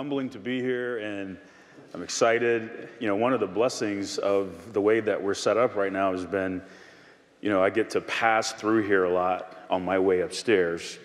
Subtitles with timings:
[0.00, 1.36] humbling to be here, and
[1.92, 2.88] I'm excited.
[3.00, 6.12] You know, one of the blessings of the way that we're set up right now
[6.12, 6.62] has been,
[7.42, 10.98] you know, I get to pass through here a lot on my way upstairs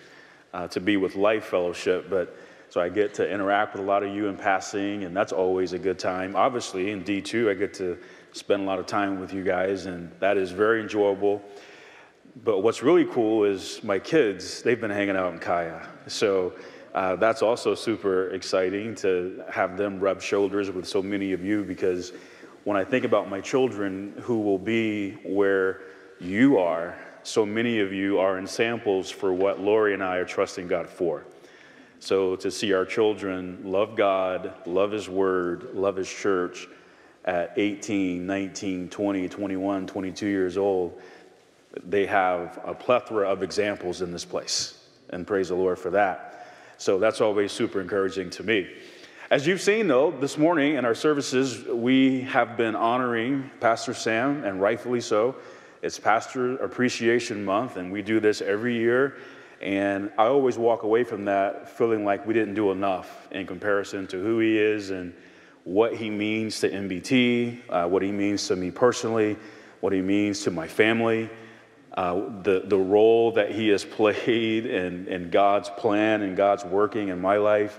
[0.54, 2.38] uh, to be with Life Fellowship, but
[2.70, 5.74] so I get to interact with a lot of you in passing, and that's always
[5.74, 6.34] a good time.
[6.34, 7.98] Obviously, in D2, I get to
[8.32, 11.42] spend a lot of time with you guys, and that is very enjoyable.
[12.44, 15.86] But what's really cool is my kids, they've been hanging out in Kaya.
[16.06, 16.54] So
[16.96, 21.62] uh, that's also super exciting to have them rub shoulders with so many of you
[21.62, 22.14] because
[22.64, 25.82] when I think about my children who will be where
[26.18, 30.24] you are, so many of you are in samples for what Lori and I are
[30.24, 31.26] trusting God for.
[32.00, 36.66] So to see our children love God, love His Word, love His church
[37.26, 40.98] at 18, 19, 20, 21, 22 years old,
[41.84, 44.82] they have a plethora of examples in this place.
[45.10, 46.32] And praise the Lord for that.
[46.78, 48.68] So that's always super encouraging to me.
[49.30, 54.44] As you've seen, though, this morning in our services, we have been honoring Pastor Sam,
[54.44, 55.36] and rightfully so.
[55.82, 59.16] It's Pastor Appreciation Month, and we do this every year.
[59.62, 64.06] And I always walk away from that feeling like we didn't do enough in comparison
[64.08, 65.14] to who he is and
[65.64, 69.36] what he means to MBT, uh, what he means to me personally,
[69.80, 71.30] what he means to my family
[71.96, 77.08] uh, the, the role that he has played in, in God's plan and God's working
[77.08, 77.78] in my life.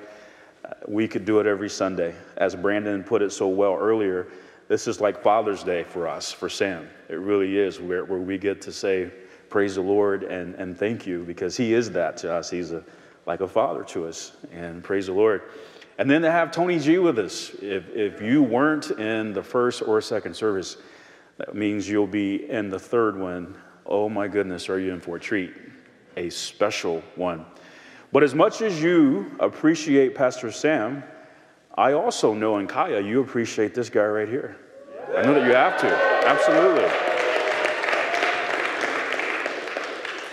[0.65, 2.15] Uh, we could do it every Sunday.
[2.37, 4.27] As Brandon put it so well earlier,
[4.67, 6.89] this is like Father's Day for us, for Sam.
[7.09, 9.11] It really is, where, where we get to say,
[9.49, 12.49] Praise the Lord and, and thank you, because he is that to us.
[12.49, 12.83] He's a,
[13.25, 15.43] like a father to us, and praise the Lord.
[15.97, 17.51] And then to have Tony G with us.
[17.61, 20.77] If, if you weren't in the first or second service,
[21.37, 23.55] that means you'll be in the third one
[23.87, 25.53] oh my goodness, are you in for a treat?
[26.15, 27.45] A special one.
[28.11, 31.03] But as much as you appreciate Pastor Sam,
[31.75, 34.57] I also know in Kaya you appreciate this guy right here.
[35.15, 35.87] I know that you have to.
[36.27, 36.85] Absolutely.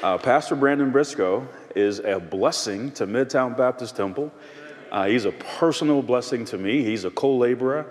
[0.02, 4.32] Uh, Pastor Brandon Briscoe is a blessing to Midtown Baptist Temple.
[4.90, 6.84] Uh, he's a personal blessing to me.
[6.84, 7.86] He's a co laborer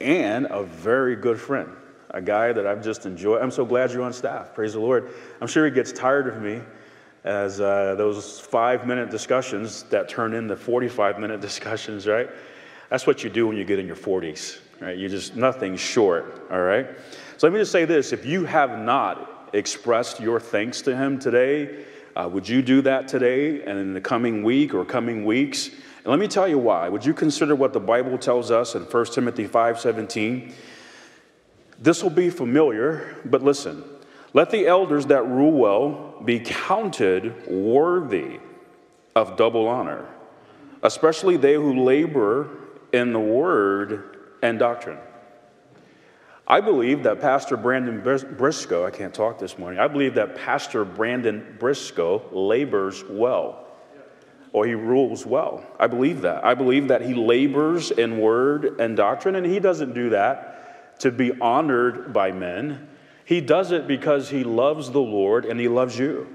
[0.00, 1.70] and a very good friend
[2.10, 3.42] a guy that I've just enjoyed.
[3.42, 4.54] I'm so glad you're on staff.
[4.54, 5.10] Praise the Lord.
[5.40, 6.60] I'm sure he gets tired of me
[7.24, 12.30] as uh, those five minute discussions that turn into 45 minute discussions, right?
[12.90, 14.96] That's what you do when you get in your 40s, right?
[14.96, 16.88] You just, nothing short, all right?
[17.36, 21.18] So let me just say this if you have not expressed your thanks to him
[21.18, 21.84] today,
[22.16, 25.68] uh, would you do that today and in the coming week or coming weeks?
[25.68, 26.88] And let me tell you why.
[26.88, 30.54] Would you consider what the Bible tells us in 1 Timothy 5 17?
[31.78, 33.84] This will be familiar, but listen.
[34.34, 38.40] Let the elders that rule well be counted worthy
[39.14, 40.06] of double honor,
[40.82, 42.50] especially they who labor
[42.92, 44.98] in the word and doctrine.
[46.46, 50.84] I believe that Pastor Brandon Briscoe, I can't talk this morning, I believe that Pastor
[50.84, 53.66] Brandon Briscoe labors well,
[54.52, 55.64] or he rules well.
[55.78, 56.44] I believe that.
[56.44, 60.57] I believe that he labors in word and doctrine, and he doesn't do that
[61.00, 62.88] to be honored by men.
[63.24, 66.34] He does it because he loves the Lord and he loves you.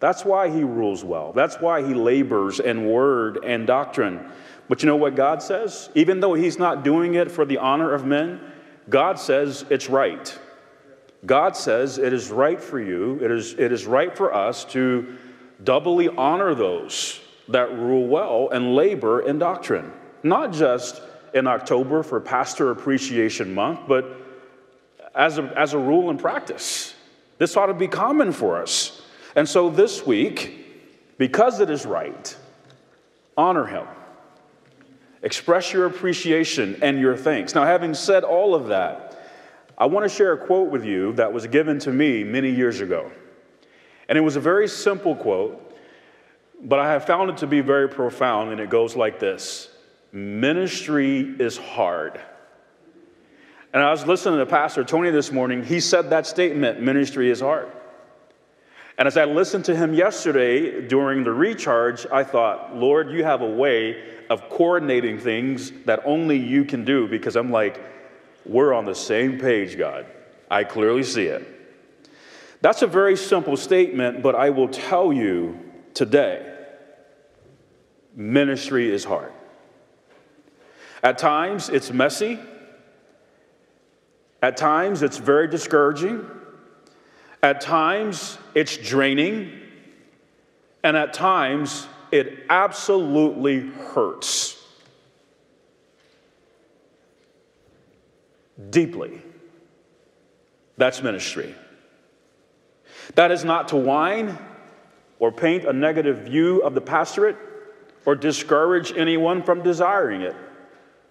[0.00, 1.32] That's why he rules well.
[1.32, 4.30] That's why he labors in word and doctrine.
[4.68, 5.90] But you know what God says?
[5.94, 8.40] Even though he's not doing it for the honor of men,
[8.88, 10.38] God says it's right.
[11.26, 15.16] God says it is right for you, it is, it is right for us to
[15.64, 19.92] doubly honor those that rule well and labor in doctrine.
[20.22, 21.02] Not just
[21.34, 24.04] in October for Pastor Appreciation Month, but
[25.14, 26.94] as a, as a rule and practice.
[27.38, 29.02] This ought to be common for us.
[29.36, 30.66] And so this week,
[31.18, 32.36] because it is right,
[33.36, 33.86] honor him.
[35.22, 37.54] Express your appreciation and your thanks.
[37.54, 39.20] Now, having said all of that,
[39.76, 42.80] I want to share a quote with you that was given to me many years
[42.80, 43.10] ago.
[44.08, 45.76] And it was a very simple quote,
[46.62, 49.70] but I have found it to be very profound, and it goes like this
[50.12, 52.20] Ministry is hard.
[53.72, 55.62] And I was listening to Pastor Tony this morning.
[55.62, 57.70] He said that statement ministry is hard.
[58.96, 63.42] And as I listened to him yesterday during the recharge, I thought, Lord, you have
[63.42, 67.80] a way of coordinating things that only you can do because I'm like,
[68.44, 70.06] we're on the same page, God.
[70.50, 71.46] I clearly see it.
[72.60, 75.60] That's a very simple statement, but I will tell you
[75.94, 76.54] today
[78.16, 79.32] ministry is hard.
[81.02, 82.38] At times, it's messy.
[84.42, 86.24] At times, it's very discouraging.
[87.42, 89.52] At times, it's draining.
[90.82, 94.56] And at times, it absolutely hurts.
[98.70, 99.22] Deeply.
[100.76, 101.54] That's ministry.
[103.14, 104.38] That is not to whine
[105.18, 107.36] or paint a negative view of the pastorate
[108.04, 110.36] or discourage anyone from desiring it.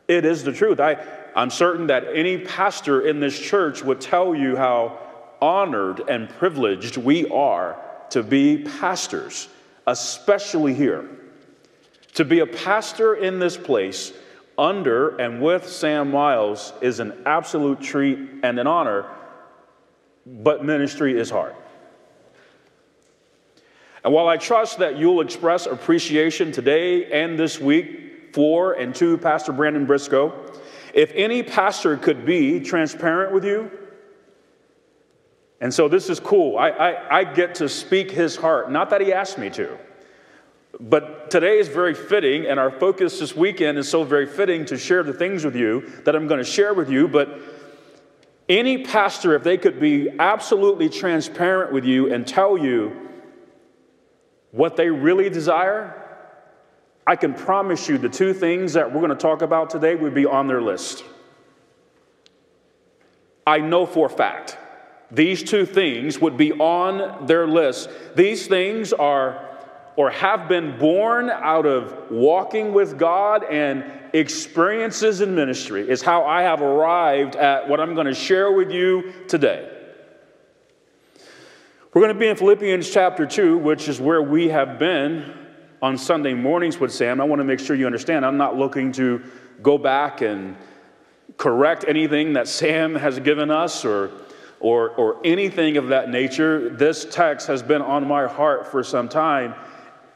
[0.07, 0.79] It is the truth.
[0.79, 0.97] I,
[1.35, 4.99] I'm certain that any pastor in this church would tell you how
[5.41, 7.77] honored and privileged we are
[8.11, 9.49] to be pastors,
[9.85, 11.09] especially here.
[12.15, 14.13] To be a pastor in this place
[14.57, 19.05] under and with Sam Miles is an absolute treat and an honor,
[20.25, 21.53] but ministry is hard.
[24.03, 28.06] And while I trust that you'll express appreciation today and this week
[28.37, 30.31] for and to Pastor Brandon Briscoe,
[30.93, 33.71] if any pastor could be transparent with you,
[35.59, 36.55] and so this is cool.
[36.55, 38.71] I, I, I, get to speak his heart.
[38.71, 39.75] Not that he asked me to,
[40.79, 44.77] but today is very fitting, and our focus this weekend is so very fitting to
[44.77, 47.07] share the things with you that I'm going to share with you.
[47.07, 47.39] But
[48.47, 53.09] any pastor, if they could be absolutely transparent with you and tell you
[54.51, 56.03] what they really desire,
[57.07, 60.13] I can promise you the two things that we're going to talk about today would
[60.13, 61.05] be on their list.
[63.47, 64.57] I know for a fact
[65.09, 67.89] these two things would be on their list.
[68.13, 69.47] These things are
[69.95, 73.83] or have been born out of walking with God and
[74.13, 78.69] experiences in ministry, is how I have arrived at what I'm going to share with
[78.69, 79.71] you today.
[81.93, 85.46] We're going to be in Philippians chapter 2, which is where we have been
[85.81, 87.21] on Sunday mornings with Sam.
[87.21, 89.21] I want to make sure you understand I'm not looking to
[89.61, 90.55] go back and
[91.37, 94.11] correct anything that Sam has given us or,
[94.59, 96.69] or, or anything of that nature.
[96.69, 99.53] This text has been on my heart for some time.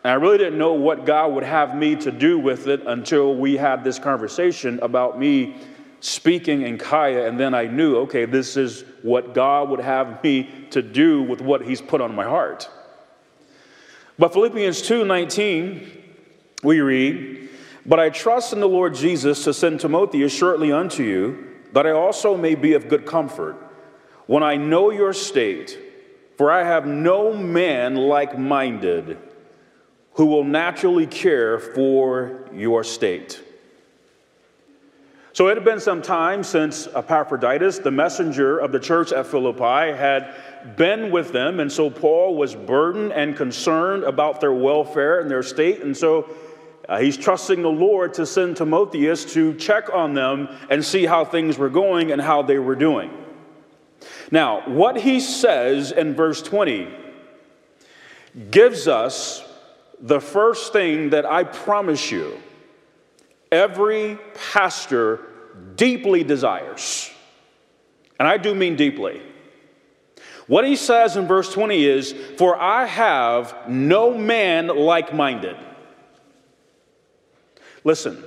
[0.04, 3.36] And I really didn't know what God would have me to do with it until
[3.36, 5.56] we had this conversation about me
[6.00, 10.50] speaking in Kaya, and then I knew, okay, this is what God would have me
[10.72, 12.68] to do with what He's put on my heart.
[14.22, 15.82] But Philippians 2:19,
[16.62, 17.50] we read,
[17.88, 21.90] But I trust in the Lord Jesus to send Timotheus shortly unto you, that I
[21.90, 23.56] also may be of good comfort
[24.28, 25.80] when I know your state,
[26.38, 29.18] for I have no man like minded
[30.14, 33.42] who will naturally care for your state.
[35.34, 39.98] So it had been some time since Epaphroditus, the messenger of the church at Philippi,
[39.98, 40.36] had
[40.78, 41.60] been with them.
[41.60, 45.82] And so Paul was burdened and concerned about their welfare and their state.
[45.82, 46.30] And so
[46.88, 51.26] uh, he's trusting the Lord to send Timotheus to check on them and see how
[51.26, 53.12] things were going and how they were doing.
[54.32, 56.88] Now, what he says in verse 20
[58.50, 59.44] gives us
[60.00, 62.38] the first thing that I promise you
[63.52, 65.20] every pastor
[65.76, 67.12] deeply desires.
[68.20, 69.22] And I do mean deeply.
[70.52, 75.56] What he says in verse 20 is, For I have no man like minded.
[77.86, 78.22] Listen,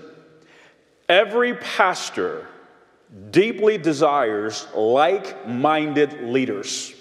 [1.06, 2.48] every pastor
[3.30, 6.94] deeply desires like minded leaders.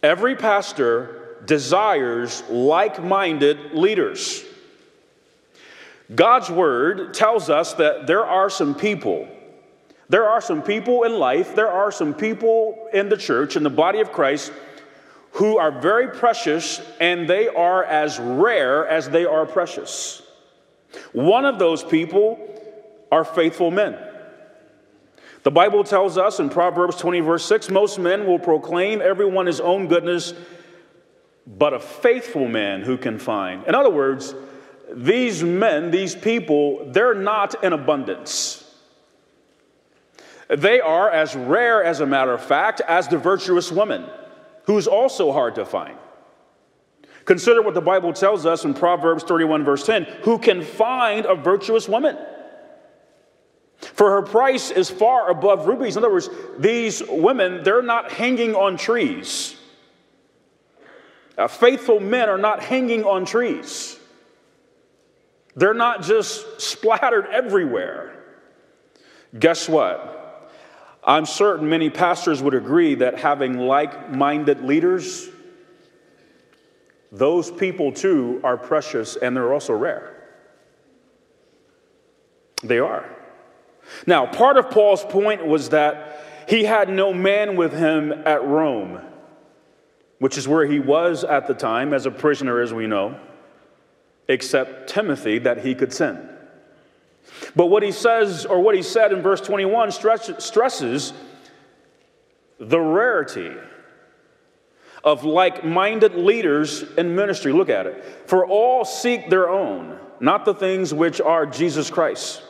[0.00, 4.44] Every pastor desires like minded leaders.
[6.14, 9.26] God's word tells us that there are some people,
[10.08, 13.70] there are some people in life, there are some people in the church, in the
[13.70, 14.52] body of Christ,
[15.32, 20.22] who are very precious and they are as rare as they are precious.
[21.12, 22.38] One of those people
[23.12, 23.98] are faithful men.
[25.42, 29.60] The Bible tells us in Proverbs 20, verse 6 most men will proclaim everyone his
[29.60, 30.34] own goodness,
[31.46, 33.64] but a faithful man who can find.
[33.66, 34.34] In other words,
[34.90, 38.64] these men, these people, they're not in abundance.
[40.48, 44.06] They are as rare, as a matter of fact, as the virtuous woman,
[44.64, 45.96] who's also hard to find.
[47.26, 51.34] Consider what the Bible tells us in Proverbs 31, verse 10 who can find a
[51.34, 52.16] virtuous woman?
[53.78, 55.96] For her price is far above rubies.
[55.96, 59.56] In other words, these women, they're not hanging on trees.
[61.48, 63.98] Faithful men are not hanging on trees.
[65.54, 68.24] They're not just splattered everywhere.
[69.38, 70.17] Guess what?
[71.08, 75.30] I'm certain many pastors would agree that having like minded leaders,
[77.10, 80.14] those people too are precious and they're also rare.
[82.62, 83.08] They are.
[84.06, 89.00] Now, part of Paul's point was that he had no man with him at Rome,
[90.18, 93.18] which is where he was at the time as a prisoner, as we know
[94.28, 96.28] except Timothy that he could send.
[97.54, 101.12] But what he says, or what he said in verse 21, stresses
[102.58, 103.54] the rarity
[105.04, 107.52] of like minded leaders in ministry.
[107.52, 108.04] Look at it.
[108.26, 112.42] For all seek their own, not the things which are Jesus Christ.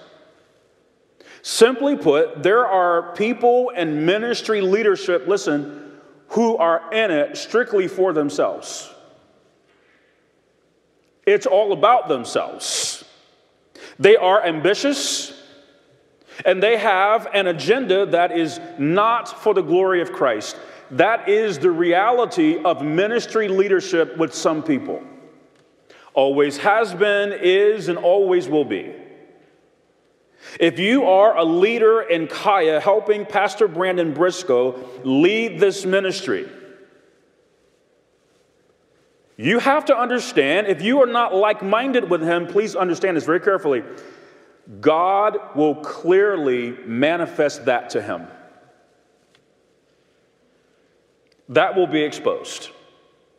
[1.42, 5.92] Simply put, there are people in ministry leadership, listen,
[6.28, 8.92] who are in it strictly for themselves.
[11.26, 13.04] It's all about themselves.
[13.98, 15.34] They are ambitious
[16.44, 20.56] and they have an agenda that is not for the glory of Christ.
[20.92, 25.02] That is the reality of ministry leadership with some people.
[26.14, 28.94] Always has been, is, and always will be.
[30.58, 36.48] If you are a leader in Kaya helping Pastor Brandon Briscoe lead this ministry,
[39.38, 43.24] you have to understand, if you are not like minded with him, please understand this
[43.24, 43.84] very carefully.
[44.80, 48.26] God will clearly manifest that to him.
[51.48, 52.70] That will be exposed.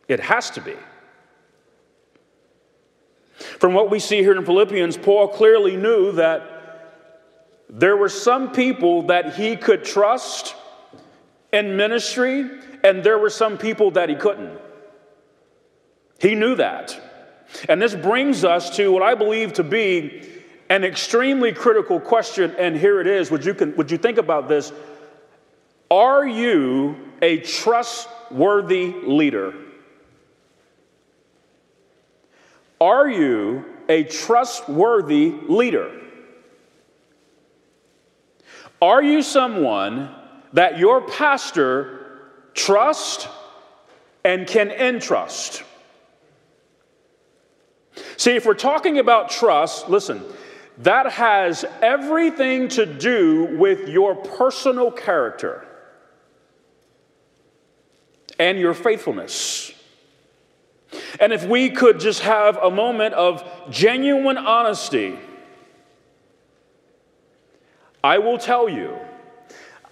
[0.08, 0.74] It has to be.
[3.34, 6.96] From what we see here in Philippians, Paul clearly knew that
[7.68, 10.54] there were some people that he could trust
[11.52, 12.48] in ministry,
[12.82, 14.58] and there were some people that he couldn't.
[16.20, 16.98] He knew that.
[17.68, 20.22] And this brings us to what I believe to be
[20.68, 23.30] an extremely critical question, and here it is.
[23.30, 24.72] Would you, would you think about this?
[25.90, 29.54] Are you a trustworthy leader?
[32.80, 36.00] Are you a trustworthy leader?
[38.80, 40.14] Are you someone
[40.52, 43.26] that your pastor trusts
[44.24, 45.64] and can entrust?
[48.16, 50.24] See, if we're talking about trust, listen,
[50.78, 55.66] that has everything to do with your personal character
[58.38, 59.72] and your faithfulness.
[61.20, 65.18] And if we could just have a moment of genuine honesty,
[68.02, 68.96] I will tell you,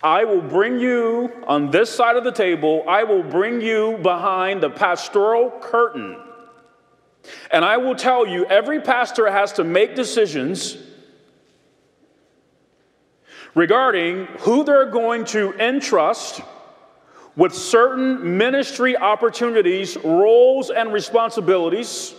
[0.03, 4.63] I will bring you on this side of the table, I will bring you behind
[4.63, 6.17] the pastoral curtain
[7.51, 10.77] and I will tell you, every pastor has to make decisions
[13.55, 16.41] regarding who they're going to entrust
[17.37, 22.15] with certain ministry opportunities, roles, and responsibilities.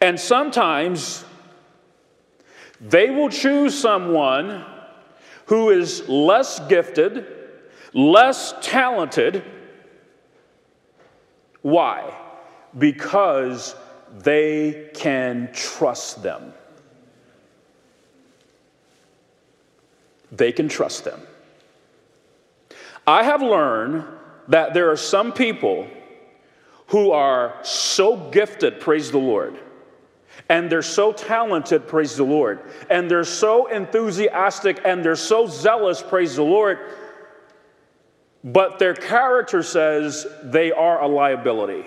[0.00, 1.24] And sometimes
[2.80, 4.64] they will choose someone
[5.46, 7.26] who is less gifted,
[7.92, 9.42] less talented.
[11.62, 12.14] Why?
[12.78, 13.74] Because
[14.18, 16.52] they can trust them.
[20.32, 21.20] They can trust them.
[23.06, 24.04] I have learned
[24.48, 25.88] that there are some people
[26.88, 29.58] who are so gifted, praise the Lord,
[30.48, 36.02] and they're so talented, praise the Lord, and they're so enthusiastic and they're so zealous,
[36.02, 36.78] praise the Lord,
[38.42, 41.84] but their character says they are a liability.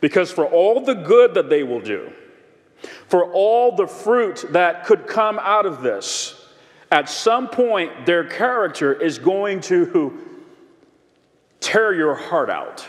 [0.00, 2.12] Because for all the good that they will do,
[3.08, 6.46] for all the fruit that could come out of this,
[6.90, 10.18] at some point their character is going to
[11.60, 12.88] tear your heart out.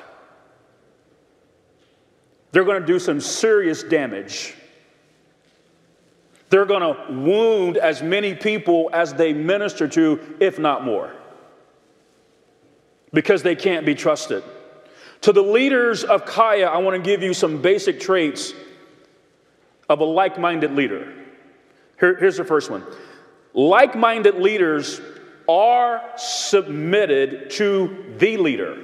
[2.52, 4.56] They're going to do some serious damage.
[6.50, 11.14] They're going to wound as many people as they minister to, if not more,
[13.14, 14.44] because they can't be trusted.
[15.22, 18.54] To the leaders of Kaya, I want to give you some basic traits
[19.88, 21.14] of a like minded leader.
[22.00, 22.86] Here, here's the first one
[23.54, 25.02] like minded leaders
[25.48, 28.84] are submitted to the leader.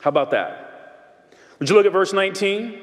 [0.00, 1.34] How about that?
[1.58, 2.80] Would you look at verse 19?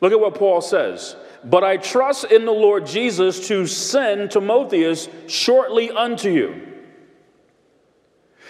[0.00, 1.16] Look at what Paul says.
[1.44, 6.69] But I trust in the Lord Jesus to send Timotheus shortly unto you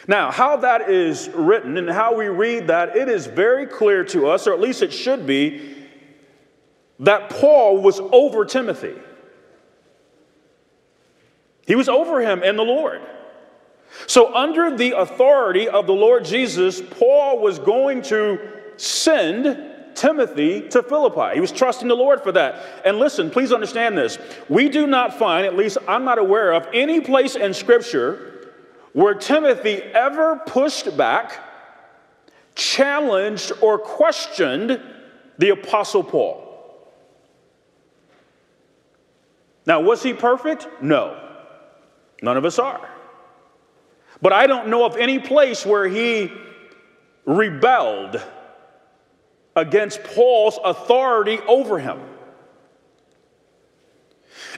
[0.06, 4.28] now, how that is written and how we read that, it is very clear to
[4.28, 5.76] us, or at least it should be,
[7.00, 8.94] that Paul was over Timothy.
[11.66, 13.00] He was over him in the Lord.
[14.06, 18.38] So, under the authority of the Lord Jesus, Paul was going to
[18.76, 21.34] send Timothy to Philippi.
[21.34, 22.82] He was trusting the Lord for that.
[22.84, 24.18] And listen, please understand this.
[24.48, 28.29] We do not find, at least I'm not aware of, any place in Scripture
[28.92, 31.38] where Timothy ever pushed back,
[32.54, 34.80] challenged, or questioned
[35.38, 36.46] the Apostle Paul.
[39.66, 40.66] Now, was he perfect?
[40.82, 41.18] No.
[42.22, 42.88] None of us are.
[44.20, 46.32] But I don't know of any place where he
[47.24, 48.22] rebelled
[49.56, 52.00] against Paul's authority over him.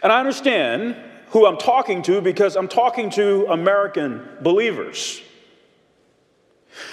[0.03, 0.97] And I understand
[1.33, 5.21] who I'm talking to because I'm talking to American believers.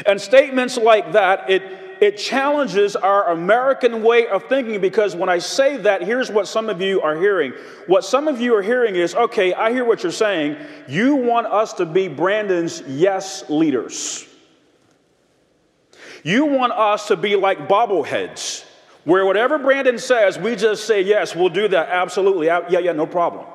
[0.05, 1.61] And statements like that, it,
[2.01, 6.69] it challenges our American way of thinking because when I say that, here's what some
[6.69, 7.53] of you are hearing.
[7.87, 10.55] What some of you are hearing is okay, I hear what you're saying.
[10.87, 14.25] You want us to be Brandon's yes leaders.
[16.23, 18.63] You want us to be like bobbleheads,
[19.03, 22.47] where whatever Brandon says, we just say, yes, we'll do that, absolutely.
[22.47, 23.45] Yeah, yeah, no problem.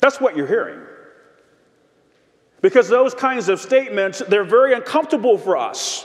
[0.00, 0.80] That's what you're hearing.
[2.62, 6.04] Because those kinds of statements, they're very uncomfortable for us.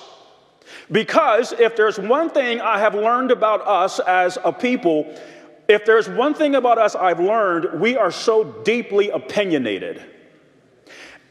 [0.91, 5.13] Because if there's one thing I have learned about us as a people,
[5.67, 10.01] if there's one thing about us I've learned, we are so deeply opinionated.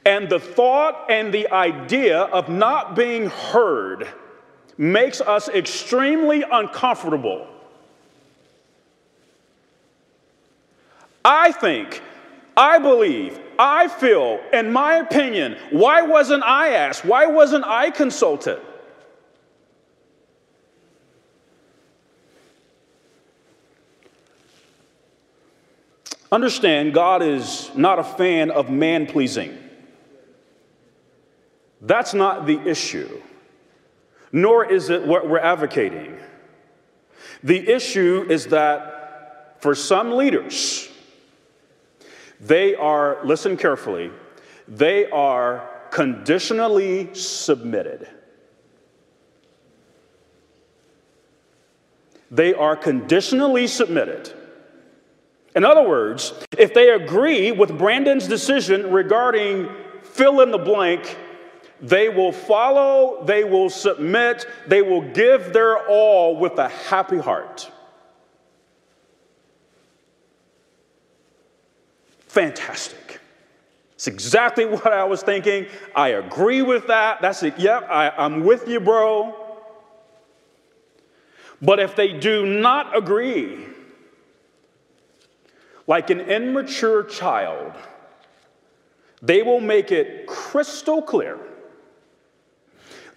[0.04, 4.08] And the thought and the idea of not being heard
[4.76, 7.46] makes us extremely uncomfortable.
[11.24, 12.02] I think,
[12.56, 17.04] I believe, I feel, in my opinion, why wasn't I asked?
[17.04, 18.60] Why wasn't I consulted?
[26.30, 29.56] Understand, God is not a fan of man pleasing.
[31.80, 33.20] That's not the issue,
[34.32, 36.18] nor is it what we're advocating.
[37.44, 40.88] The issue is that for some leaders,
[42.44, 44.10] they are, listen carefully,
[44.68, 48.08] they are conditionally submitted.
[52.30, 54.32] They are conditionally submitted.
[55.54, 59.68] In other words, if they agree with Brandon's decision regarding
[60.02, 61.16] fill in the blank,
[61.80, 67.70] they will follow, they will submit, they will give their all with a happy heart.
[72.34, 73.20] Fantastic.
[73.94, 75.68] It's exactly what I was thinking.
[75.94, 77.22] I agree with that.
[77.22, 77.56] That's it.
[77.56, 79.36] Yep, I, I'm with you, bro.
[81.62, 83.66] But if they do not agree,
[85.86, 87.72] like an immature child,
[89.22, 91.38] they will make it crystal clear.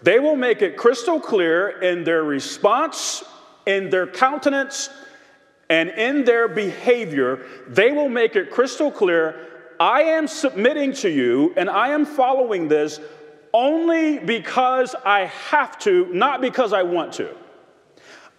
[0.03, 3.23] They will make it crystal clear in their response,
[3.65, 4.91] in their countenance,
[5.69, 7.45] and in their behavior.
[7.67, 9.47] They will make it crystal clear
[9.80, 12.99] I am submitting to you and I am following this
[13.53, 17.36] only because I have to, not because I want to.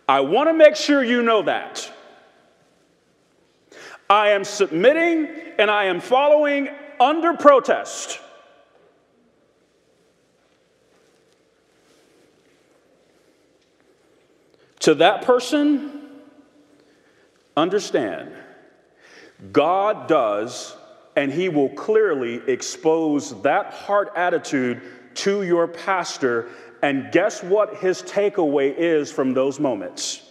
[0.08, 1.92] I want to make sure you know that.
[4.10, 8.20] I am submitting and I am following under protest.
[14.80, 15.97] To that person,
[17.58, 18.32] understand
[19.52, 20.76] God does,
[21.16, 24.82] and He will clearly expose that heart attitude
[25.18, 26.48] to your pastor.
[26.82, 30.22] And guess what his takeaway is from those moments?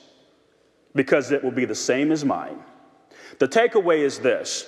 [0.96, 2.60] Because it will be the same as mine.
[3.40, 4.66] The takeaway is this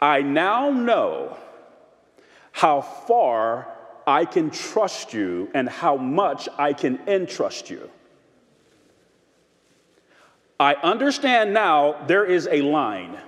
[0.00, 1.36] I now know
[2.52, 3.68] how far
[4.06, 7.90] I can trust you and how much I can entrust you.
[10.58, 13.18] I understand now there is a line.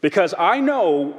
[0.00, 1.18] Because I know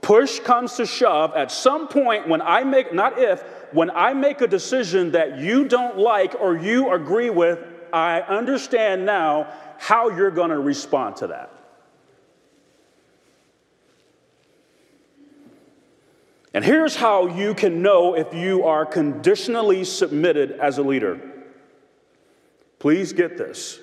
[0.00, 3.42] push comes to shove at some point when I make, not if,
[3.72, 7.60] when I make a decision that you don't like or you agree with,
[7.92, 11.50] I understand now how you're going to respond to that.
[16.54, 21.31] And here's how you can know if you are conditionally submitted as a leader.
[22.82, 23.78] Please get this.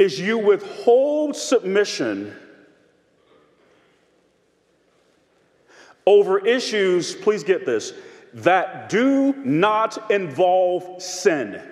[0.00, 2.34] Is you withhold submission
[6.04, 7.92] over issues, please get this,
[8.32, 11.62] that do not involve sin.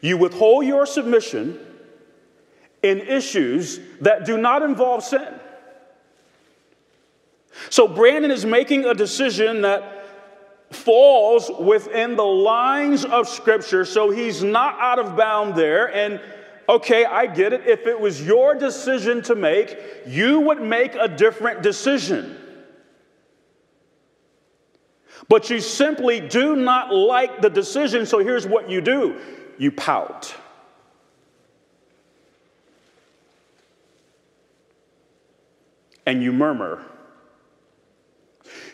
[0.00, 1.56] You withhold your submission
[2.82, 5.38] in issues that do not involve sin.
[7.70, 9.95] So Brandon is making a decision that
[10.70, 15.94] falls within the lines of Scripture, so he's not out of bound there.
[15.94, 16.20] And
[16.68, 17.66] okay, I get it.
[17.66, 22.36] If it was your decision to make, you would make a different decision.
[25.28, 29.16] But you simply do not like the decision, so here's what you do
[29.58, 30.34] You pout.
[36.04, 36.84] And you murmur.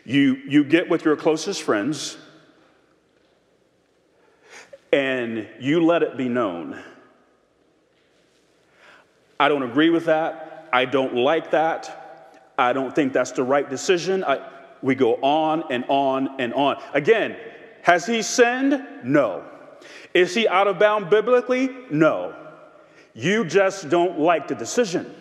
[0.05, 2.17] You, you get with your closest friends
[4.93, 6.83] and you let it be known.
[9.39, 10.69] I don't agree with that.
[10.73, 12.53] I don't like that.
[12.59, 14.23] I don't think that's the right decision.
[14.25, 14.49] I,
[14.83, 16.83] we go on and on and on.
[16.93, 17.37] Again,
[17.83, 18.85] has he sinned?
[19.05, 19.45] No.
[20.15, 21.71] Is he out of bound biblically?
[21.91, 22.35] No.
[23.15, 25.15] You just don't like the decision.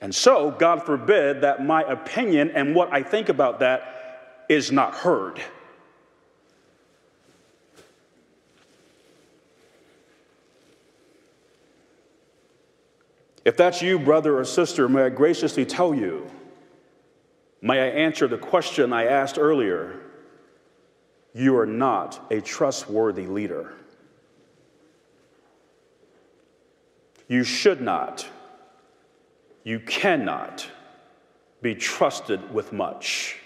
[0.00, 4.94] And so, God forbid that my opinion and what I think about that is not
[4.94, 5.40] heard.
[13.44, 16.30] If that's you, brother or sister, may I graciously tell you,
[17.60, 20.00] may I answer the question I asked earlier
[21.34, 23.74] you are not a trustworthy leader.
[27.26, 28.26] You should not,
[29.64, 30.66] you cannot
[31.62, 33.38] be trusted with much.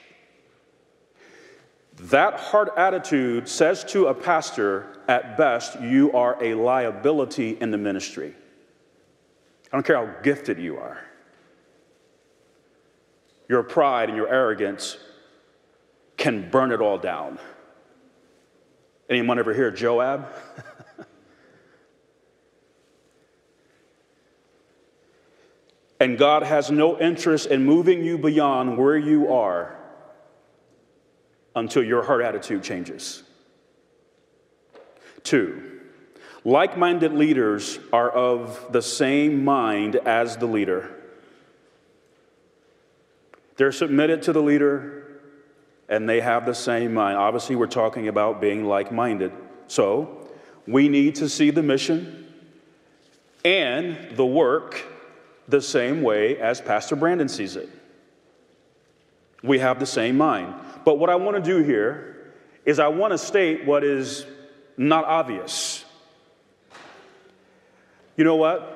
[1.94, 7.78] That hard attitude says to a pastor, at best, you are a liability in the
[7.78, 8.34] ministry.
[9.72, 11.00] I don't care how gifted you are.
[13.48, 14.98] Your pride and your arrogance
[16.16, 17.38] can burn it all down.
[19.08, 20.28] Anyone ever hear Joab?
[26.00, 29.76] and God has no interest in moving you beyond where you are
[31.56, 33.22] until your heart attitude changes.
[35.24, 35.80] Two,
[36.44, 40.94] like minded leaders are of the same mind as the leader.
[43.56, 45.20] They're submitted to the leader
[45.88, 47.16] and they have the same mind.
[47.16, 49.32] Obviously, we're talking about being like minded.
[49.66, 50.28] So,
[50.66, 52.26] we need to see the mission
[53.44, 54.84] and the work
[55.48, 57.68] the same way as Pastor Brandon sees it.
[59.42, 60.54] We have the same mind.
[60.84, 62.32] But what I want to do here
[62.64, 64.26] is I want to state what is
[64.76, 65.84] not obvious.
[68.16, 68.74] You know what?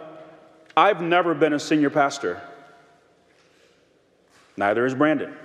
[0.77, 2.41] I've never been a senior pastor.
[4.57, 5.37] Neither is Brandon.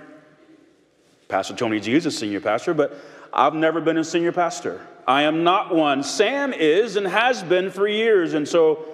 [1.28, 2.98] Pastor Tony G is a senior pastor, but
[3.32, 4.80] I've never been a senior pastor.
[5.06, 6.02] I am not one.
[6.02, 8.34] Sam is and has been for years.
[8.34, 8.87] And so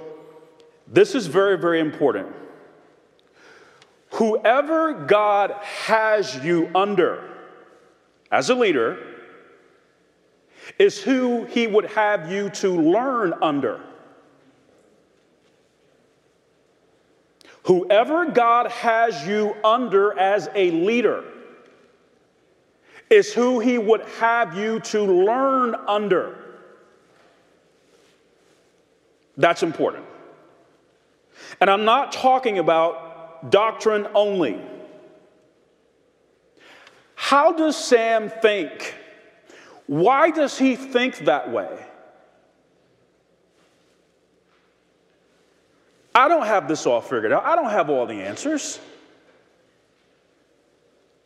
[0.94, 2.28] this is very, very important.
[4.12, 7.28] Whoever God has you under
[8.30, 8.98] as a leader
[10.78, 13.80] is who he would have you to learn under.
[17.64, 21.24] Whoever God has you under as a leader
[23.10, 26.38] is who He would have you to learn under.
[29.36, 30.04] That's important.
[31.60, 34.60] And I'm not talking about doctrine only.
[37.14, 38.94] How does Sam think?
[39.86, 41.86] Why does he think that way?
[46.14, 47.44] I don't have this all figured out.
[47.44, 48.78] I don't have all the answers.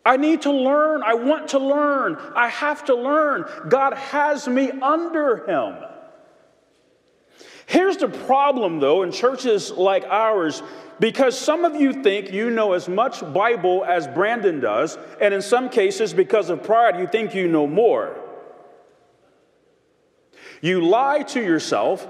[0.05, 1.03] I need to learn.
[1.03, 2.17] I want to learn.
[2.35, 3.45] I have to learn.
[3.69, 5.75] God has me under Him.
[7.69, 10.63] Here's the problem, though, in churches like ours,
[11.01, 15.43] because some of you think you know as much Bible as Brandon does, and in
[15.43, 18.19] some cases, because of pride, you think you know more.
[20.63, 22.09] You lie to yourself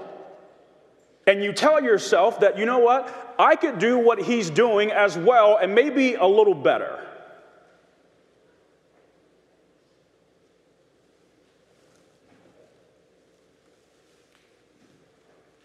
[1.27, 5.17] and you tell yourself that, you know what, I could do what he's doing as
[5.17, 7.05] well and maybe a little better.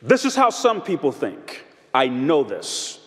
[0.04, 1.64] This is how some people think.
[1.94, 3.00] I know this.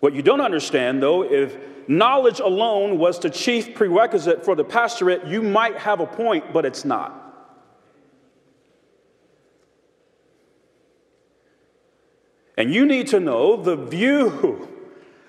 [0.00, 1.56] What you don't understand, though, if
[1.88, 6.66] knowledge alone was the chief prerequisite for the pastorate, you might have a point, but
[6.66, 7.18] it's not.
[12.58, 14.68] And you need to know the view.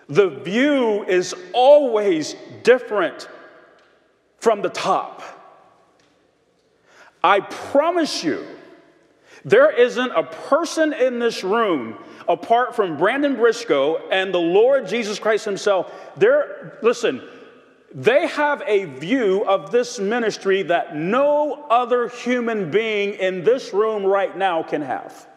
[0.10, 3.30] The view is always different
[4.38, 5.24] from the top.
[7.24, 8.46] I promise you,
[9.46, 15.20] there isn't a person in this room apart from Brandon Briscoe and the Lord Jesus
[15.20, 15.94] Christ Himself.
[16.16, 17.22] There, listen,
[17.94, 24.04] they have a view of this ministry that no other human being in this room
[24.06, 25.28] right now can have.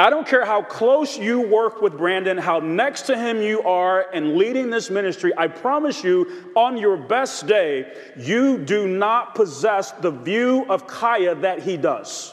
[0.00, 4.06] I don't care how close you work with Brandon, how next to him you are
[4.12, 5.32] and leading this ministry.
[5.36, 11.34] I promise you, on your best day, you do not possess the view of Kaya
[11.36, 12.32] that he does.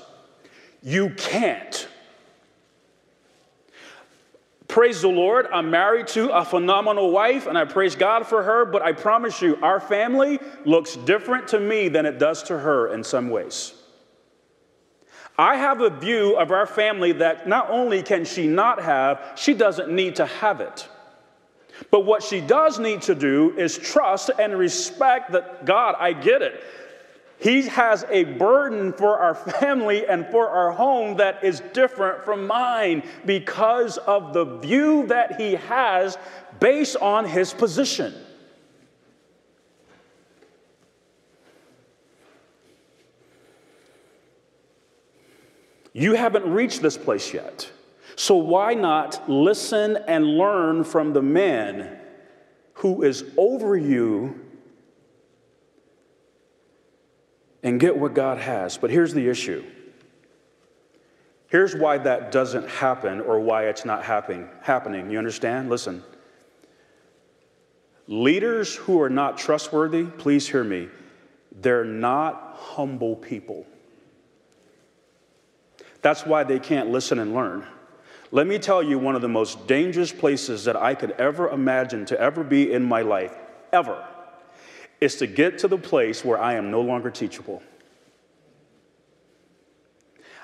[0.84, 1.88] You can't.
[4.67, 8.65] Praise the Lord, I'm married to a phenomenal wife and I praise God for her,
[8.65, 12.93] but I promise you, our family looks different to me than it does to her
[12.93, 13.73] in some ways.
[15.38, 19.54] I have a view of our family that not only can she not have, she
[19.54, 20.88] doesn't need to have it.
[21.91, 26.41] But what she does need to do is trust and respect that God, I get
[26.41, 26.63] it.
[27.38, 32.48] He has a burden for our family and for our home that is different from
[32.48, 36.17] mine because of the view that he has
[36.62, 38.13] based on his position.
[45.97, 47.71] You haven't reached this place yet.
[48.17, 51.97] So why not listen and learn from the man
[52.73, 54.38] who is over you
[57.63, 58.77] and get what God has?
[58.77, 59.63] But here's the issue.
[61.47, 64.49] Here's why that doesn't happen or why it's not happening.
[64.63, 65.69] Happening, you understand?
[65.69, 66.03] Listen.
[68.08, 70.89] Leaders who are not trustworthy, please hear me.
[71.53, 73.65] They're not humble people.
[76.06, 77.65] That's why they can't listen and learn.
[78.30, 82.06] Let me tell you one of the most dangerous places that I could ever imagine
[82.06, 83.34] to ever be in my life,
[83.74, 84.06] ever,
[85.02, 87.63] is to get to the place where I am no longer teachable.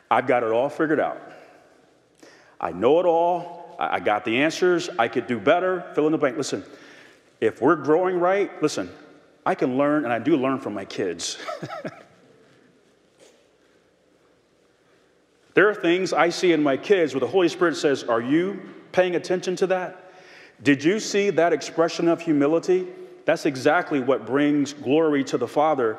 [0.10, 1.22] I've got it all figured out.
[2.60, 3.76] I know it all.
[3.78, 4.90] I got the answers.
[4.98, 5.92] I could do better.
[5.94, 6.38] Fill in the blank.
[6.38, 6.66] Listen,
[7.40, 8.90] if we're growing right, listen,
[9.46, 11.38] I can learn, and I do learn from my kids.
[15.54, 18.62] There are things I see in my kids where the Holy Spirit says, Are you
[18.92, 20.12] paying attention to that?
[20.64, 22.88] Did you see that expression of humility?
[23.26, 25.98] That's exactly what brings glory to the Father.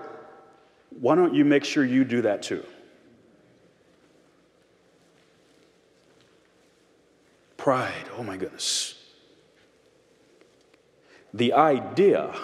[1.00, 2.64] Why don't you make sure you do that too?
[7.56, 8.94] Pride, oh my goodness.
[11.34, 12.34] The idea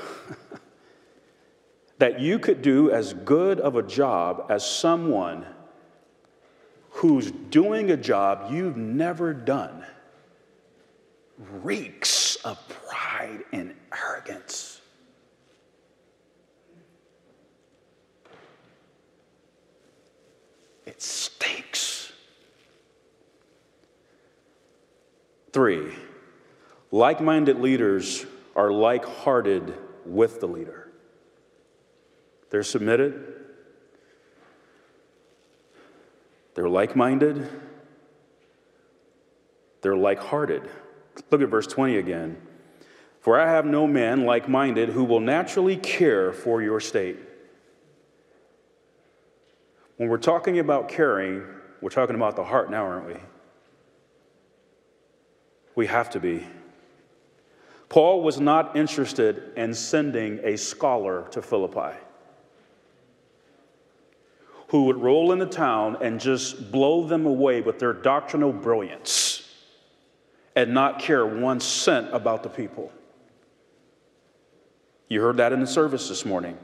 [1.99, 5.44] that you could do as good of a job as someone
[6.99, 9.87] who's doing a job you've never done
[11.63, 14.81] reeks of pride and arrogance.
[20.87, 22.13] It stinks.
[25.53, 25.93] Three,
[26.91, 29.73] like minded leaders are like hearted
[30.05, 30.91] with the leader.
[32.51, 33.38] They're submitted,
[36.59, 37.49] They're like minded,
[39.81, 40.68] they're like hearted.
[41.31, 42.37] Look at verse 20 again.
[43.21, 47.16] For I have no man like minded who will naturally care for your state.
[49.99, 51.44] When we're talking about caring,
[51.81, 53.21] we're talking about the heart now, aren't we?
[55.77, 56.44] We have to be.
[57.88, 61.97] Paul was not interested in sending a scholar to Philippi
[64.69, 69.51] who would roll into town and just blow them away with their doctrinal brilliance
[70.55, 72.93] and not care one cent about the people.
[75.09, 76.59] You heard that in the service this morning.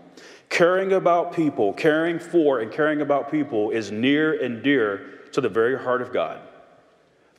[0.50, 5.48] Caring about people, caring for and caring about people is near and dear to the
[5.48, 6.40] very heart of God.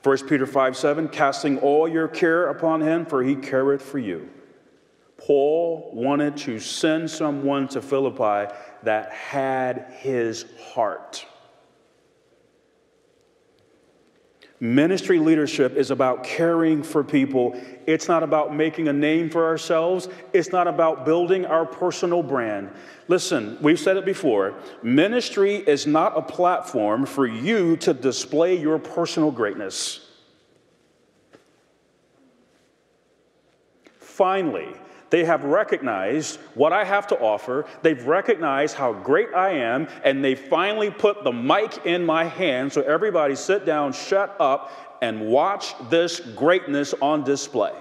[0.03, 4.29] 1 Peter 5 7, casting all your care upon him, for he careth for you.
[5.17, 11.25] Paul wanted to send someone to Philippi that had his heart.
[14.59, 17.61] Ministry leadership is about caring for people.
[17.85, 20.07] It's not about making a name for ourselves.
[20.31, 22.69] It's not about building our personal brand.
[23.09, 28.79] Listen, we've said it before ministry is not a platform for you to display your
[28.79, 30.09] personal greatness.
[33.99, 34.73] Finally,
[35.15, 37.65] they have recognized what I have to offer.
[37.81, 42.73] They've recognized how great I am, and they finally put the mic in my hand.
[42.73, 47.71] So, everybody sit down, shut up, and watch this greatness on display.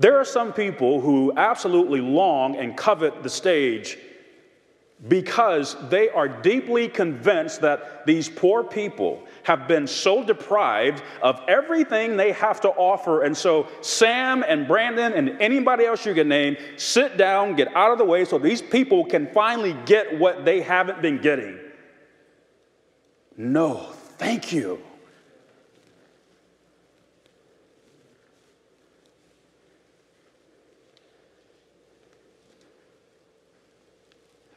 [0.00, 3.96] There are some people who absolutely long and covet the stage
[5.08, 12.16] because they are deeply convinced that these poor people have been so deprived of everything
[12.16, 13.22] they have to offer.
[13.22, 17.92] And so, Sam and Brandon and anybody else you can name, sit down, get out
[17.92, 21.58] of the way so these people can finally get what they haven't been getting.
[23.36, 23.76] No,
[24.18, 24.82] thank you.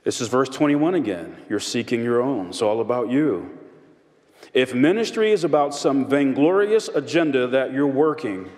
[0.03, 1.37] This is verse 21 again.
[1.49, 2.49] You're seeking your own.
[2.49, 3.57] It's all about you.
[4.53, 8.49] If ministry is about some vainglorious agenda that you're working,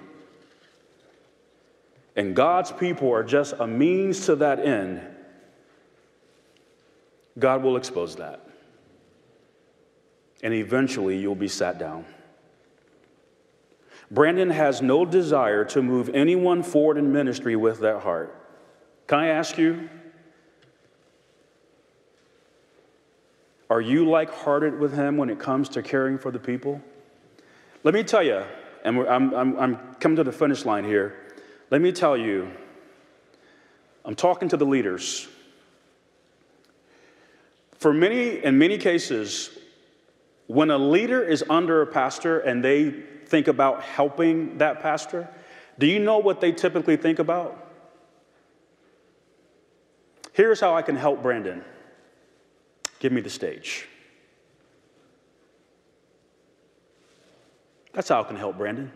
[2.15, 5.01] and God's people are just a means to that end,
[7.37, 8.47] God will expose that.
[10.41, 12.05] And eventually you'll be sat down.
[14.09, 18.35] Brandon has no desire to move anyone forward in ministry with that heart.
[19.07, 19.89] Can I ask you,
[23.75, 26.81] Are you like hearted with him when it comes to caring for the people?
[27.83, 28.41] Let me tell you,
[28.85, 31.19] and I'm, I'm, I'm coming to the finish line here.
[31.71, 32.49] Let me tell you,
[34.05, 35.27] I'm talking to the leaders.
[37.73, 39.49] For many, in many cases,
[40.47, 42.91] when a leader is under a pastor and they
[43.25, 45.27] think about helping that pastor,
[45.79, 47.73] do you know what they typically think about?
[50.31, 51.65] Here's how I can help Brandon.
[53.05, 53.87] Give me the stage.
[57.93, 58.91] That's how I can help, Brandon.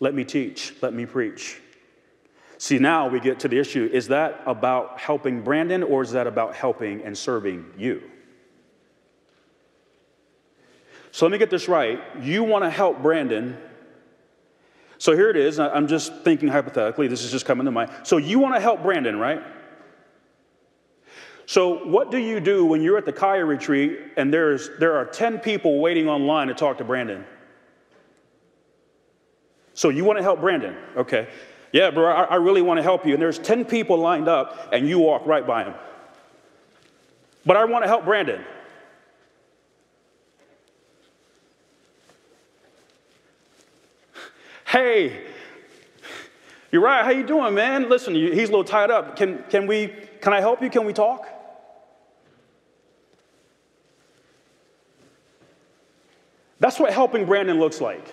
[0.00, 1.60] Let me teach, let me preach.
[2.56, 6.26] See, now we get to the issue is that about helping Brandon or is that
[6.26, 8.02] about helping and serving you?
[11.10, 12.00] So let me get this right.
[12.18, 13.58] You want to help Brandon.
[14.96, 15.58] So here it is.
[15.58, 17.08] I'm just thinking hypothetically.
[17.08, 17.90] This is just coming to mind.
[18.04, 19.42] So you want to help Brandon, right?
[21.46, 25.04] So, what do you do when you're at the Kaya retreat and there's, there are
[25.04, 27.24] 10 people waiting online to talk to Brandon?
[29.74, 30.76] So, you want to help Brandon?
[30.96, 31.28] Okay.
[31.72, 33.14] Yeah, bro, I, I really want to help you.
[33.14, 35.74] And there's 10 people lined up and you walk right by him.
[37.44, 38.44] But I want to help Brandon.
[44.64, 45.26] Hey,
[46.72, 47.04] you're right.
[47.04, 47.88] How you doing, man?
[47.88, 49.14] Listen, he's a little tied up.
[49.14, 50.70] Can, can we, can I help you?
[50.70, 51.28] Can we talk?
[56.58, 58.06] That's what helping Brandon looks like.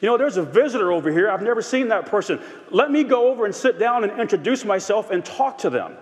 [0.00, 1.30] You know, there's a visitor over here.
[1.30, 2.40] I've never seen that person.
[2.70, 5.96] Let me go over and sit down and introduce myself and talk to them.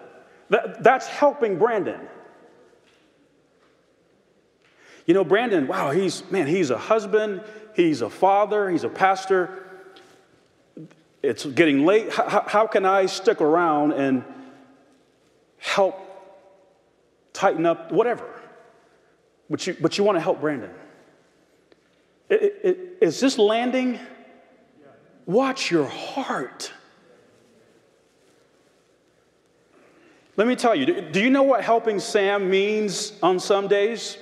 [0.49, 2.01] That, that's helping Brandon.
[5.07, 7.43] You know, Brandon, wow, he's, man, he's a husband,
[7.75, 9.70] he's a father, he's a pastor.
[11.23, 12.13] It's getting late.
[12.13, 14.25] How, how can I stick around and
[15.59, 15.99] help
[17.33, 18.41] tighten up whatever?
[19.51, 20.71] but you, but you want to help Brandon.
[22.31, 23.99] It, it, is this landing?
[25.27, 26.73] Watch your heart.
[30.37, 34.17] Let me tell you, do you know what helping Sam means on some days?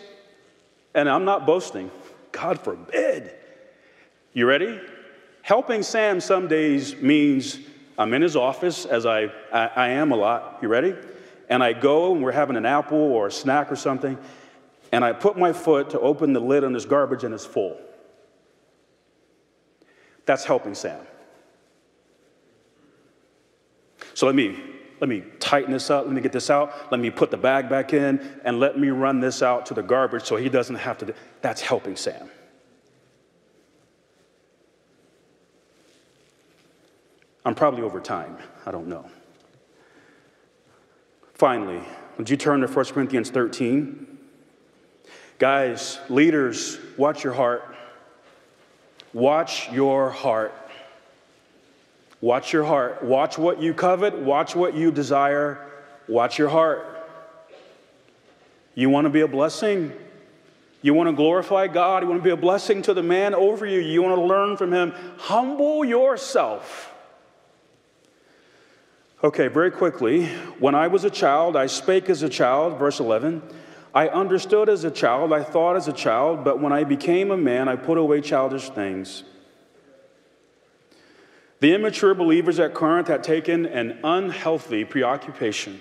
[0.94, 1.90] And I'm not boasting,
[2.32, 3.30] God forbid.
[4.32, 4.80] You ready?
[5.48, 7.58] Helping Sam some days means
[7.96, 10.58] I'm in his office, as I, I, I am a lot.
[10.60, 10.94] You ready?
[11.48, 14.18] And I go and we're having an apple or a snack or something,
[14.92, 17.80] and I put my foot to open the lid on this garbage and it's full.
[20.26, 21.00] That's helping Sam.
[24.12, 24.62] So let me
[25.00, 27.70] let me tighten this up, let me get this out, let me put the bag
[27.70, 30.98] back in, and let me run this out to the garbage so he doesn't have
[30.98, 31.14] to.
[31.40, 32.28] That's helping Sam.
[37.48, 38.36] I'm probably over time.
[38.66, 39.06] I don't know.
[41.32, 41.80] Finally,
[42.18, 44.18] would you turn to 1 Corinthians 13?
[45.38, 47.74] Guys, leaders, watch your heart.
[49.14, 50.52] Watch your heart.
[52.20, 53.02] Watch your heart.
[53.02, 54.18] Watch what you covet.
[54.18, 55.70] Watch what you desire.
[56.06, 56.84] Watch your heart.
[58.74, 59.94] You want to be a blessing.
[60.82, 62.02] You want to glorify God.
[62.02, 63.80] You want to be a blessing to the man over you.
[63.80, 64.92] You want to learn from him.
[65.16, 66.94] Humble yourself.
[69.22, 70.26] Okay, very quickly.
[70.60, 73.42] When I was a child, I spake as a child, verse 11.
[73.92, 77.36] I understood as a child, I thought as a child, but when I became a
[77.36, 79.24] man, I put away childish things.
[81.58, 85.80] The immature believers at Corinth had taken an unhealthy preoccupation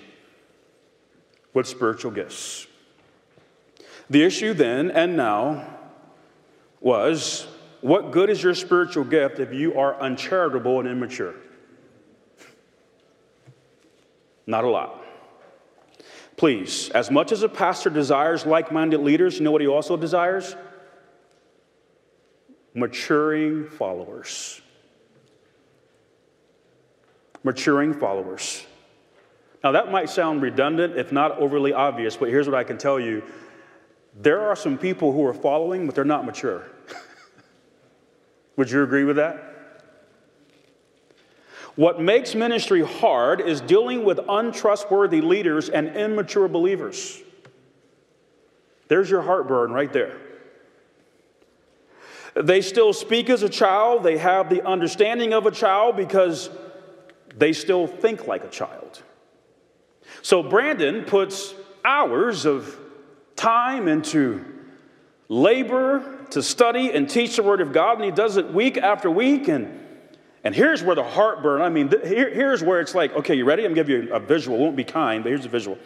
[1.54, 2.66] with spiritual gifts.
[4.10, 5.78] The issue then and now
[6.80, 7.46] was
[7.82, 11.36] what good is your spiritual gift if you are uncharitable and immature?
[14.48, 15.04] Not a lot.
[16.38, 19.98] Please, as much as a pastor desires like minded leaders, you know what he also
[19.98, 20.56] desires?
[22.74, 24.62] Maturing followers.
[27.44, 28.66] Maturing followers.
[29.64, 33.00] Now, that might sound redundant, if not overly obvious, but here's what I can tell
[33.00, 33.24] you
[34.20, 36.64] there are some people who are following, but they're not mature.
[38.56, 39.47] Would you agree with that?
[41.78, 47.22] What makes ministry hard is dealing with untrustworthy leaders and immature believers.
[48.88, 50.18] There's your heartburn right there.
[52.34, 56.50] They still speak as a child, they have the understanding of a child because
[57.36, 59.04] they still think like a child.
[60.24, 61.54] So Brandon puts
[61.86, 62.76] hours of
[63.36, 64.44] time into
[65.30, 69.12] labor to study and teach the Word of God, and he does it week after
[69.12, 69.48] week.
[69.48, 69.87] And
[70.48, 73.44] and here's where the heartburn, I mean, th- here, here's where it's like, okay, you
[73.44, 73.66] ready?
[73.66, 74.58] I'm gonna give you a visual.
[74.58, 75.78] It won't be kind, but here's a visual.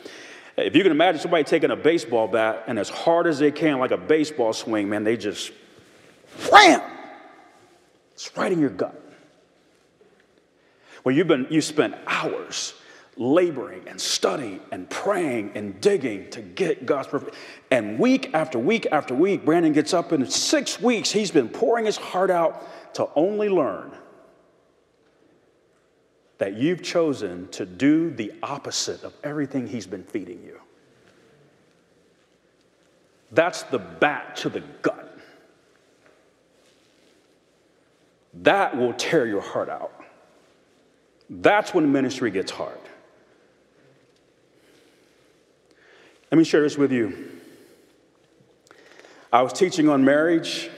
[0.56, 3.80] If you can imagine somebody taking a baseball bat and as hard as they can,
[3.80, 5.52] like a baseball swing, man, they just
[6.52, 6.80] wham!
[8.14, 8.94] It's right in your gut.
[11.04, 12.76] Well, you've been, you spent hours
[13.18, 17.36] laboring and studying and praying and digging to get God's perfect.
[17.72, 21.50] And week after week after week, Brandon gets up and in six weeks, he's been
[21.50, 23.98] pouring his heart out to only learn
[26.42, 30.60] that you've chosen to do the opposite of everything He's been feeding you.
[33.32, 35.20] That's the bat to the gut.
[38.34, 39.94] That will tear your heart out.
[41.30, 42.80] That's when ministry gets hard.
[46.32, 47.40] Let me share this with you.
[49.32, 50.72] I was teaching on marriage,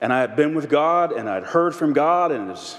[0.00, 2.78] and I had been with God, and I'd heard from God, and it was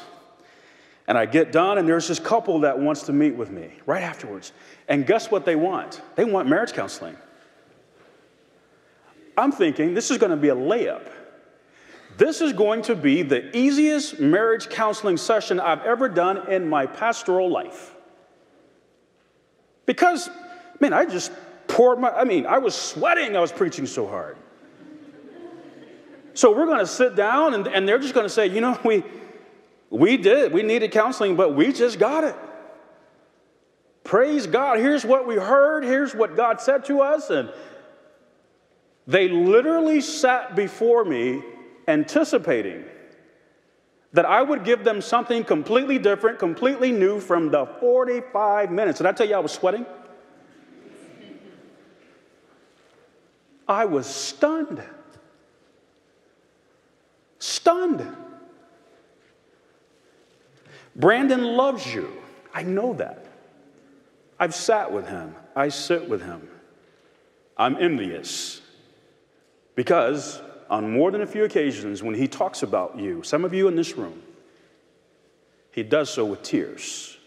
[1.08, 4.04] and I get done, and there's this couple that wants to meet with me right
[4.04, 4.54] afterwards.
[4.88, 6.02] And guess what they want?
[6.16, 7.18] They want marriage counseling.
[9.38, 11.10] I'm thinking this is going to be a layup.
[12.18, 16.86] This is going to be the easiest marriage counseling session I've ever done in my
[16.86, 17.96] pastoral life.
[19.86, 20.30] Because,
[20.80, 21.32] man, I just
[21.68, 24.38] poured my, I mean, I was sweating, I was preaching so hard.
[26.36, 28.80] So we're going to sit down, and, and they're just going to say, you know,
[28.84, 29.04] we,
[29.94, 30.52] we did.
[30.52, 32.36] We needed counseling, but we just got it.
[34.04, 34.80] Praise God.
[34.80, 35.84] Here's what we heard.
[35.84, 37.30] Here's what God said to us.
[37.30, 37.54] And
[39.06, 41.44] they literally sat before me
[41.88, 42.86] anticipating
[44.14, 48.98] that I would give them something completely different, completely new from the 45 minutes.
[48.98, 49.86] Did I tell you I was sweating?
[53.68, 54.82] I was stunned.
[57.38, 58.23] Stunned.
[60.96, 62.12] Brandon loves you.
[62.54, 63.26] I know that.
[64.40, 66.48] I've sat with him, I sit with him.
[67.58, 68.62] I'm envious
[69.76, 73.68] because on more than a few occasions, when he talks about you, some of you
[73.68, 74.22] in this room,
[75.72, 77.18] he does so with tears.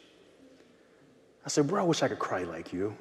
[1.44, 2.96] I said, Bro, I wish I could cry like you.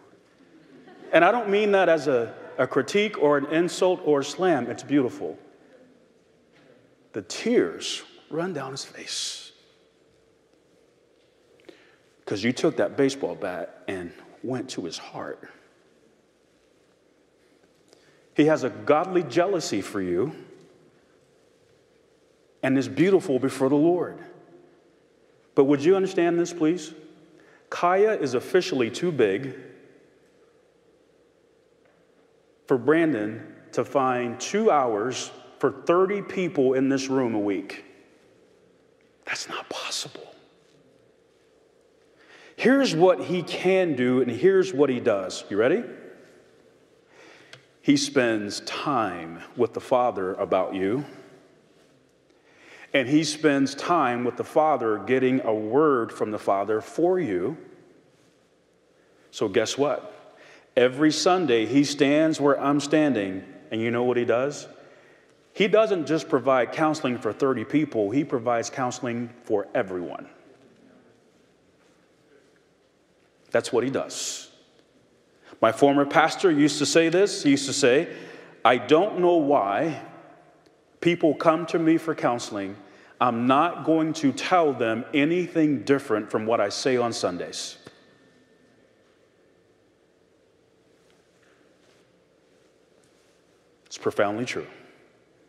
[1.11, 4.69] And I don't mean that as a, a critique or an insult or a slam,
[4.69, 5.37] it's beautiful.
[7.13, 9.44] The tears run down his face.
[12.25, 14.11] Because you took that baseball bat and
[14.43, 15.47] went to his heart.
[18.33, 20.33] He has a godly jealousy for you
[22.63, 24.17] and is beautiful before the Lord.
[25.53, 26.93] But would you understand this, please?
[27.69, 29.55] Kaya is officially too big
[32.67, 37.85] for Brandon to find two hours for 30 people in this room a week.
[39.25, 40.33] That's not possible.
[42.65, 45.43] Here's what he can do, and here's what he does.
[45.51, 45.83] You ready?
[47.83, 51.05] He spends time with the Father about you,
[52.91, 57.55] and he spends time with the Father getting a word from the Father for you.
[59.29, 60.35] So, guess what?
[60.75, 64.67] Every Sunday, he stands where I'm standing, and you know what he does?
[65.53, 70.29] He doesn't just provide counseling for 30 people, he provides counseling for everyone.
[73.55, 74.49] That's what he does.
[75.61, 77.43] My former pastor used to say this.
[77.43, 78.13] He used to say,
[78.65, 80.01] I don't know why
[80.99, 82.75] people come to me for counseling.
[83.21, 87.77] I'm not going to tell them anything different from what I say on Sundays.
[93.85, 94.67] It's profoundly true.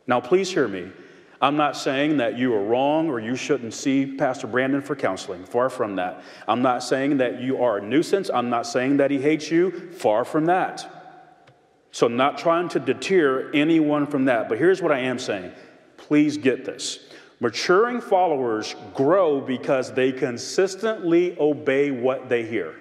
[0.06, 0.92] Now, please hear me.
[1.40, 5.44] I'm not saying that you are wrong or you shouldn't see Pastor Brandon for counseling.
[5.44, 6.22] Far from that.
[6.48, 8.30] I'm not saying that you are a nuisance.
[8.32, 9.92] I'm not saying that he hates you.
[9.92, 10.92] Far from that.
[11.92, 14.48] So, not trying to deter anyone from that.
[14.48, 15.52] But here's what I am saying
[15.96, 17.00] please get this.
[17.40, 22.74] Maturing followers grow because they consistently obey what they hear.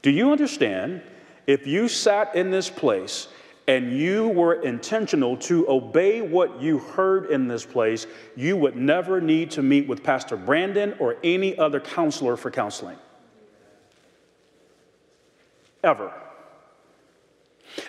[0.00, 1.02] Do you understand?
[1.46, 3.28] If you sat in this place
[3.68, 9.20] and you were intentional to obey what you heard in this place, you would never
[9.20, 12.96] need to meet with Pastor Brandon or any other counselor for counseling.
[15.84, 16.12] Ever.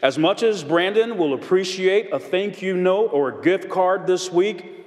[0.02, 4.32] As much as Brandon will appreciate a thank you note or a gift card this
[4.32, 4.86] week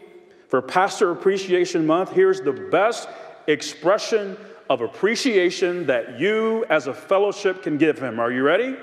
[0.48, 3.08] for Pastor Appreciation Month, here's the best
[3.46, 4.36] expression
[4.70, 8.18] of appreciation that you as a fellowship can give him.
[8.18, 8.76] Are you ready?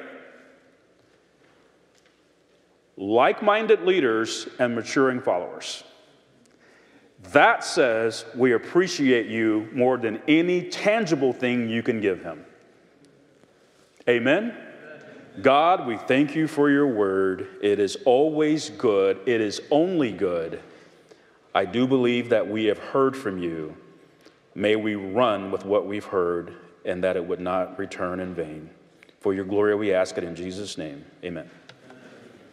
[2.95, 5.83] Like minded leaders and maturing followers.
[7.31, 12.45] That says we appreciate you more than any tangible thing you can give him.
[14.07, 14.55] Amen?
[15.41, 17.47] God, we thank you for your word.
[17.61, 20.61] It is always good, it is only good.
[21.55, 23.75] I do believe that we have heard from you.
[24.55, 28.69] May we run with what we've heard and that it would not return in vain.
[29.19, 31.05] For your glory, we ask it in Jesus' name.
[31.23, 31.49] Amen.